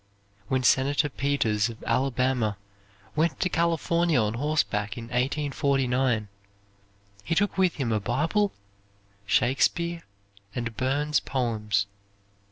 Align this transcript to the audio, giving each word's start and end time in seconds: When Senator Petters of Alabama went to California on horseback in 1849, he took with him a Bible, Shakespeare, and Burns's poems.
When 0.47 0.63
Senator 0.63 1.09
Petters 1.09 1.69
of 1.69 1.83
Alabama 1.83 2.57
went 3.15 3.39
to 3.41 3.49
California 3.49 4.19
on 4.19 4.33
horseback 4.33 4.97
in 4.97 5.03
1849, 5.03 6.27
he 7.23 7.35
took 7.35 7.55
with 7.55 7.75
him 7.75 7.91
a 7.91 7.99
Bible, 7.99 8.51
Shakespeare, 9.27 10.01
and 10.55 10.75
Burns's 10.75 11.19
poems. 11.19 11.85